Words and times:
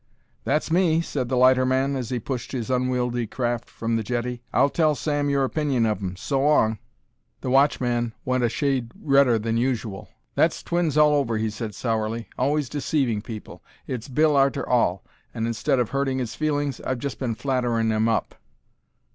"That's 0.45 0.71
me," 0.71 0.99
said 1.01 1.29
the 1.29 1.37
lighterman, 1.37 1.95
as 1.95 2.09
he 2.09 2.17
pushed 2.19 2.53
his 2.53 2.71
unwieldy 2.71 3.27
craft 3.27 3.69
from 3.69 3.97
the 3.97 4.01
jetty. 4.01 4.41
"I'll 4.51 4.71
tell 4.71 4.95
Sam 4.95 5.29
your 5.29 5.43
opinion 5.43 5.85
of 5.85 6.01
'im. 6.01 6.15
So 6.15 6.41
long." 6.41 6.79
The 7.41 7.51
watchman 7.51 8.15
went 8.25 8.43
a 8.43 8.49
shade 8.49 8.93
redder 8.99 9.37
than 9.37 9.57
usual. 9.57 10.09
That's 10.33 10.63
twins 10.63 10.97
all 10.97 11.13
over, 11.13 11.37
he 11.37 11.51
said, 11.51 11.75
sourly, 11.75 12.27
always 12.35 12.67
deceiving 12.67 13.21
people. 13.21 13.61
It's 13.85 14.07
Bill 14.07 14.35
arter 14.35 14.67
all, 14.67 15.03
and, 15.35 15.45
instead 15.45 15.77
of 15.77 15.91
hurting 15.91 16.19
'is 16.19 16.33
feelings, 16.33 16.81
I've 16.81 16.97
just 16.97 17.19
been 17.19 17.35
flattering 17.35 17.91
of 17.91 17.97
'im 17.97 18.09
up. 18.09 18.33